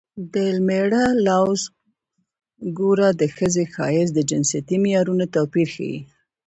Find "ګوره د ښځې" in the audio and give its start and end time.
2.77-3.63